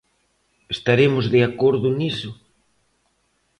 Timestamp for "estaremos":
0.75-1.25